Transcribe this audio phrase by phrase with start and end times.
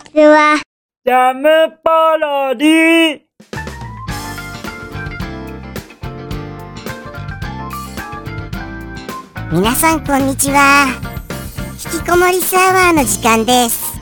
[0.00, 0.60] ちは。
[1.04, 1.48] ジャム
[1.82, 3.20] パロディ
[9.52, 10.86] 皆さんこんにちは。
[11.92, 14.00] 引きこもりサーバーの時間です。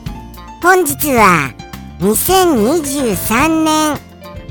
[0.62, 1.52] 本日は
[2.00, 3.94] 2023年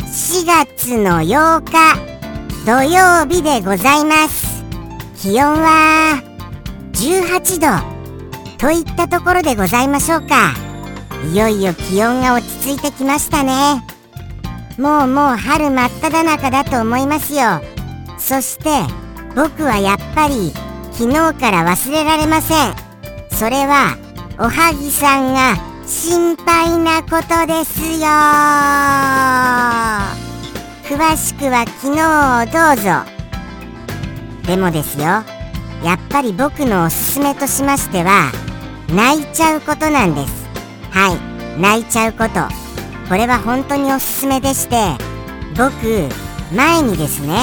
[0.05, 1.95] 4月の8日
[2.65, 4.63] 土曜日でございます。
[5.17, 6.21] 気温は
[6.93, 7.97] 18度
[8.57, 10.66] といったところでございましょうか
[11.25, 13.83] いよいよ気温が落ち着いてきましたね。
[14.77, 17.61] もうもう春真っ只中だと思いますよ。
[18.17, 18.69] そして
[19.35, 20.53] 僕はやっぱり
[20.91, 22.75] 昨日から忘れられません。
[23.31, 23.97] それは
[24.39, 28.07] おはぎさんが心配なことですよ。
[30.87, 33.05] 詳しくは昨日をどうぞ。
[34.45, 35.05] でもですよ
[35.83, 38.31] やっぱり僕のおすすめとしましては
[38.89, 40.36] 泣いちゃうことなんです。
[40.91, 41.59] はい。
[41.59, 42.67] 泣いちゃうこと。
[43.09, 44.75] これは本当におすすめでして
[45.57, 46.09] 僕
[46.53, 47.37] 前にですね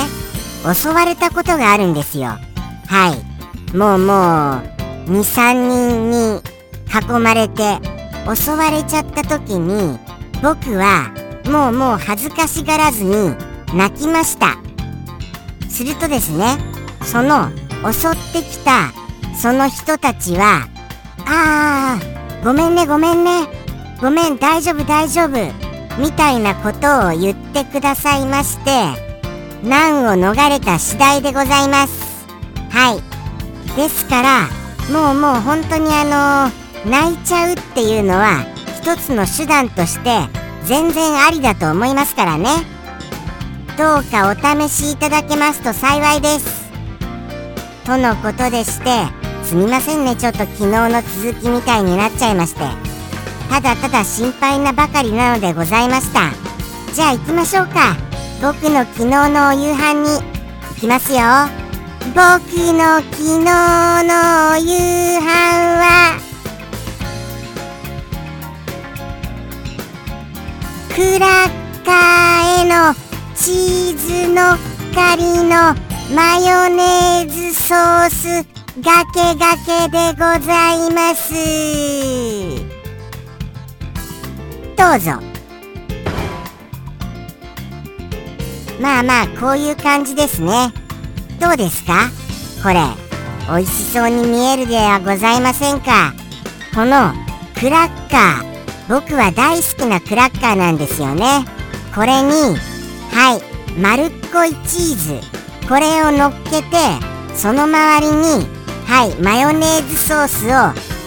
[0.75, 2.37] 襲われたことがあるんですよ。
[2.87, 3.17] は
[3.72, 3.77] い。
[3.77, 4.62] もうも
[5.06, 6.41] う23人に
[6.92, 7.78] 囲まれて
[8.34, 9.98] 襲われちゃった時に
[10.42, 11.11] 僕は
[11.47, 13.34] もうもう恥ずかしがらずに
[13.75, 14.59] 泣きました。
[15.69, 16.56] するとですね
[17.03, 17.50] その
[17.92, 18.92] 襲ってきた
[19.37, 20.69] その人たちは
[21.27, 23.48] 「ああごめんねごめんね。
[24.03, 25.31] ごめん大丈夫大丈夫」
[25.98, 28.70] みたいなことを言ってくださいまして
[29.62, 32.27] 難を逃れた次第でございます。
[32.70, 33.03] はい。
[33.77, 34.48] ですから
[34.92, 36.50] もうもう本当にあ
[36.84, 38.45] の泣いちゃうっていうのは
[38.83, 40.28] 一つの手段として
[40.65, 42.50] 全然ありだと思いますからね。
[43.78, 46.70] どうかお試しいただけますと幸いです。
[47.87, 50.17] とのことでしてすみませんね。
[50.17, 52.61] ちょっと昨日の続きみたいになっちゃいまして。
[53.50, 56.31] ただただ心配なばかりなのでございました。
[56.92, 57.97] じゃあ行きましょうか。
[58.42, 60.09] 僕の昨日のお夕飯に
[60.71, 61.21] 行きますよ。
[62.15, 62.19] 僕
[62.72, 65.25] の昨日のお夕飯
[65.78, 66.19] は。
[70.94, 72.94] クラッカーへの
[73.34, 74.59] チーズのっ
[74.94, 75.75] かりの
[76.15, 81.33] マヨネーズソースがけがけでございます。
[84.77, 85.12] どうぞ。
[88.81, 90.73] まあまあこういう感じですね。
[91.41, 92.11] どうですか？
[92.65, 92.81] これ
[93.47, 96.12] 美味しそうに見えるではございませんか？
[96.75, 97.12] この
[97.55, 98.55] クラッカー。
[98.89, 101.45] 僕は大好きなクラッカーなんですよね。
[101.95, 102.33] これに
[103.12, 105.69] はい丸っこいチーズ。
[105.69, 106.67] これを乗っけて
[107.37, 110.50] その周りにはいマヨネーズソースを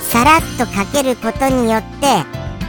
[0.10, 2.08] さらっとかけることによって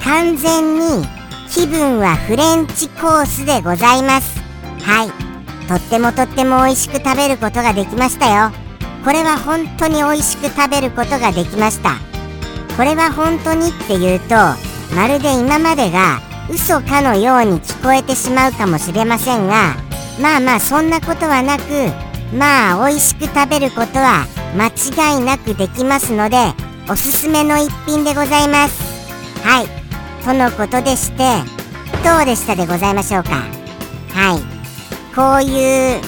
[0.05, 1.07] 完全に
[1.51, 4.41] 気分はフレンチコースでございます。
[4.83, 8.53] はいとってもとっても美味しく食べることができましたよ。
[9.05, 11.97] これは本当に美味しく食べることができました。
[12.77, 14.35] これは本当にっていうと
[14.95, 19.75] まるで今までが嘘かのように聞こえてしまうかもしれませんが
[20.21, 21.63] まあまあそんなことはなく
[22.33, 24.27] まあ美味しく食べることは
[24.57, 24.69] 間
[25.15, 26.37] 違いなくできますので
[26.91, 28.81] おすすめの一品でございます。
[29.45, 29.67] はい。
[30.25, 31.19] とのことでして
[32.05, 33.31] どうでしたでございましょうか？
[34.15, 34.41] はい。
[35.15, 36.01] こういう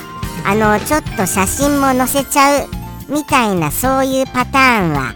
[0.46, 2.68] あのちょっと写真も載せちゃう
[3.08, 5.14] みたいなそういうパターンは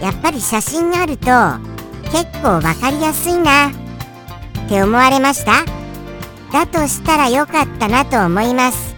[0.00, 1.26] やっぱり写真があると
[2.10, 5.64] 結構分かりやすいなって思われました？
[6.52, 8.94] だとしたら良かったなと思います。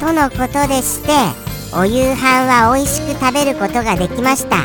[0.00, 4.64] とのことでしてお夕飯は美味しく食べることができました。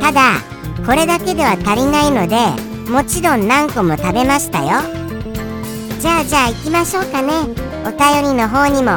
[0.00, 0.40] ただ
[0.86, 2.36] これだけでは足りないので
[2.90, 4.80] もちろん何個も食べましたよ。
[6.00, 7.32] じゃあじゃあ行きましょうかね。
[7.84, 8.92] お便りの方にも。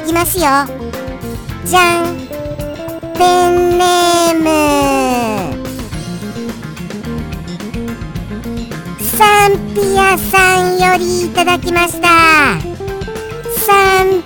[0.00, 0.44] 行きますよ。
[1.64, 2.16] じゃん。
[3.16, 5.66] ペンネーム。
[9.00, 12.08] サンピアさんよりいただきました。
[13.66, 14.22] サン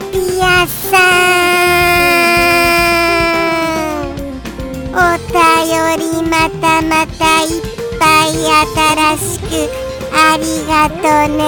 [8.60, 9.44] 新しく
[10.12, 11.02] ありがと
[11.34, 11.38] ね。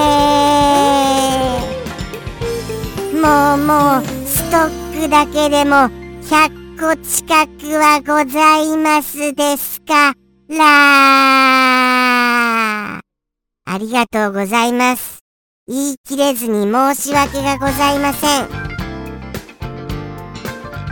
[3.15, 5.91] もうもうストックだけでも
[6.23, 10.15] 100個近くはございますですか？
[10.49, 10.59] ら
[12.99, 15.19] ありがとうございます。
[15.69, 18.49] 言い切れずに申し訳がございません。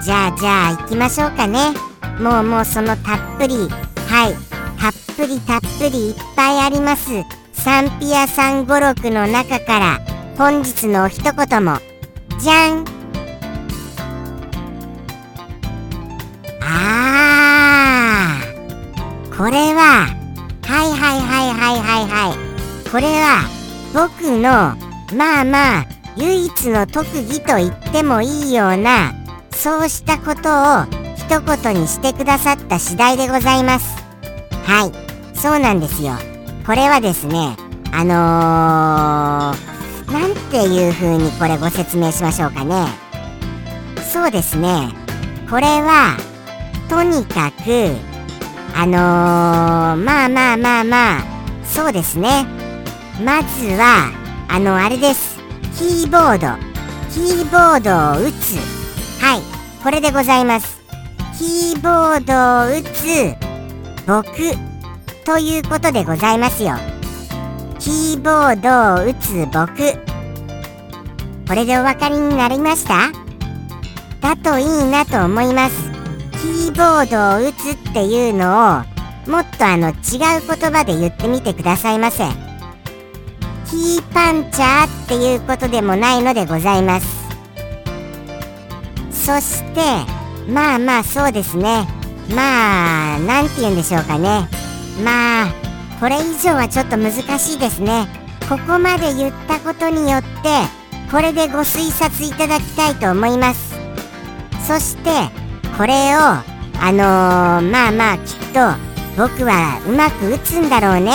[0.02, 1.72] じゃあじゃあ行きましょうかね。
[2.20, 3.69] もうもうそのたっぷり。
[4.06, 4.50] はい。
[4.81, 7.11] たっぷりたっぷりいっぱいあります。
[7.53, 10.00] サンピアさん語録の中から
[10.38, 11.77] 本日の一言も。
[12.38, 12.87] じゃん。
[16.62, 19.37] あー。
[19.37, 20.06] これは
[20.67, 22.91] はいはいはいはいはいはい。
[22.91, 23.43] これは
[23.93, 24.75] 僕の
[25.15, 25.87] まあまあ
[26.17, 29.12] 唯一の特技と言ってもいいような
[29.50, 30.49] そうしたこと
[30.81, 30.87] を
[31.17, 34.00] 一言にしてくださった次第でございます。
[34.64, 35.36] はい。
[35.36, 36.12] そうなんですよ。
[36.66, 37.56] これはですね
[37.92, 42.86] あのー、なんていう風にこれご説明しましょうかね。
[44.12, 44.92] そうですね。
[45.48, 46.16] これは
[46.88, 47.96] とにかく
[48.76, 49.00] あのー、
[49.96, 51.24] まあまあまあまあ
[51.64, 52.46] そうですね。
[53.24, 54.12] まずは
[54.48, 55.38] あのあれです。
[55.76, 56.70] キーボード。
[57.10, 58.56] キーボードを打つ。
[59.20, 59.40] はい。
[59.82, 60.80] これでございます。
[61.38, 63.39] キーボードを打つ
[64.10, 64.24] 僕
[65.24, 66.72] ということでございますよ。
[67.78, 69.92] キーボードを打つ僕。
[71.46, 73.12] これでお分かりになりました？
[74.20, 75.92] だといいなと思います。
[76.42, 82.24] キーボードを打つっていうのをもっとあの違う言葉で言ってみてくださいませ。
[83.70, 87.06] キーパンチャーっていうことでもないのでございます。
[89.12, 89.80] そして
[90.50, 91.86] まあまあそうですね。
[92.35, 94.49] まあ何て言うんでしょうかね。
[95.05, 95.55] まあ
[96.00, 98.09] これ以上はちょっと難しいですね。
[98.49, 100.29] ここまで言ったことによって
[101.11, 103.75] これでご推察いただきたいと思います。
[104.67, 105.11] そして
[105.77, 108.61] これをあのー、まあまあきっと
[109.17, 111.12] 僕はうまく打つんだろうね。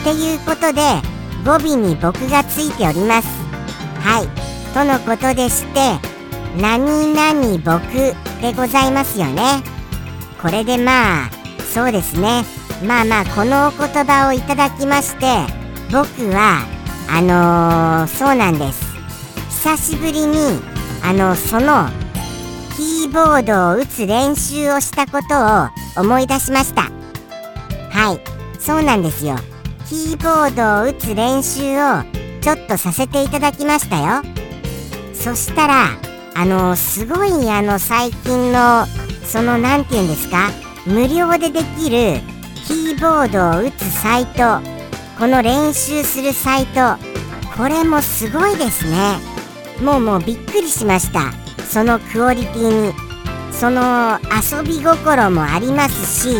[0.00, 0.82] っていうことで
[1.44, 3.28] 語尾に僕がついております。
[4.00, 4.28] はい。
[4.74, 5.98] とのことでして
[6.60, 7.82] 何々僕
[8.40, 9.62] でございますよね。
[10.42, 11.30] これでまあ
[11.72, 12.44] そうですね。
[12.84, 15.26] まあまあこのお言葉をいただきまして
[15.92, 16.66] 僕は
[17.08, 18.84] あのー、そうなんです。
[19.64, 20.60] 久しぶりに
[21.04, 21.88] あのその
[22.76, 26.90] キーボードを打つ練習をしたことを思い出しました。
[27.90, 28.60] はい。
[28.60, 29.36] そうなんですよ。
[29.88, 32.02] キーボードを打つ練習を
[32.40, 34.22] ちょっとさせていただきましたよ。
[35.14, 35.88] そしたら
[36.34, 38.86] あのすごいあの最近の
[39.32, 40.50] その何て言うんですか？
[40.84, 42.20] 無料でできる
[42.66, 44.60] キーボードを打つサイト。
[45.18, 46.98] この練習するサイト。
[47.56, 49.16] これもすごいですね。
[49.82, 51.32] もうもうびっくりしました。
[51.64, 52.92] そのクオリティに。
[53.52, 56.36] その遊び心もありますし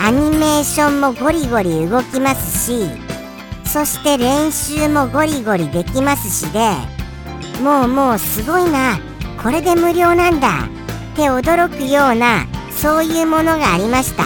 [0.00, 2.88] アニメーションもゴリゴリ動きますし
[3.64, 6.60] そして練習もゴリゴリできますしで
[7.62, 8.98] もうもうすごいな。
[9.42, 10.68] これで無料なんだ。
[11.14, 12.44] って驚くような
[12.76, 14.24] そういうものがありました。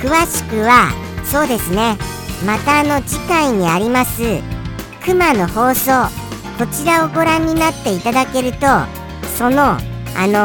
[0.00, 0.90] 詳しくは
[1.24, 1.98] そうですね。
[2.46, 4.22] またあの次回にあります
[5.04, 6.08] クマの放送。
[6.58, 8.66] こちらをご覧になっていただけると
[9.36, 10.38] そのあの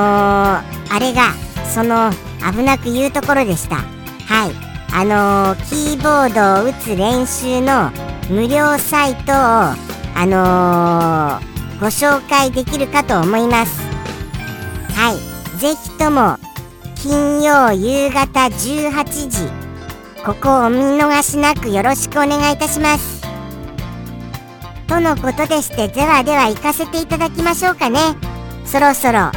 [0.91, 1.31] ー、あれが
[1.74, 2.12] その
[2.51, 3.77] 危なく言うところでした。
[3.77, 4.51] はい。
[4.94, 7.91] あのー、キーボードを打つ練習の
[8.29, 13.81] 無料サイトをあのー、ご紹介できるかと思います。
[14.94, 15.31] はい。
[15.62, 16.40] ぜひとも
[16.96, 19.48] 金曜夕方18時
[20.25, 23.22] ここをお見逃しなくよろしくお願いいたします。
[24.88, 28.00] とのことでしてではでは行かせていただきましょうかね。
[28.65, 29.32] そろそろ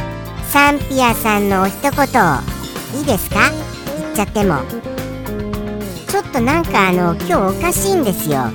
[0.49, 1.91] サンピアさんのお一言
[2.99, 3.51] いいですか？
[3.99, 4.63] 言っちゃっても。
[6.09, 8.45] ちょっとなんかあの今日おかしいんですよ。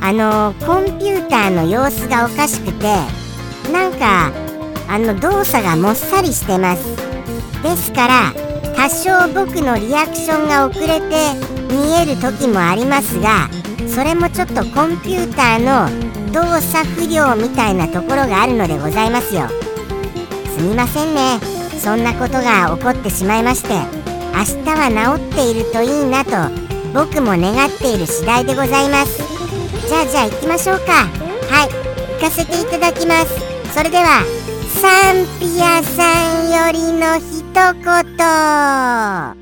[0.00, 2.86] あのコンピューターの様子がおかしくて
[3.72, 4.32] なんか
[4.88, 7.03] あの動作がもっさりしてます。
[7.64, 8.32] ですから
[8.76, 11.32] 多少僕のリアクションが遅れて
[11.72, 13.48] 見える時もありますが
[13.88, 19.48] それもちょっとコンピューターの動作不良みたいなところがあるのでございますよ。
[20.56, 21.38] すみませんね。
[21.78, 23.68] そんなことが起こってしまいまして
[24.34, 26.32] 明日は治っているといいなと
[26.92, 29.22] 僕も願っている次第でございます。
[29.88, 31.06] じゃあじゃあ行きましょうか。
[31.50, 31.68] はい。
[32.14, 33.34] 行かせていただきます。
[33.72, 34.24] それでは
[34.80, 36.13] サンピアさん。
[36.72, 39.34] りの一言。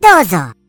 [0.00, 0.59] どうぞ。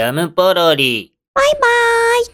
[0.00, 1.12] ジャムポロリ。
[1.34, 1.60] バイバー
[2.22, 2.26] イ。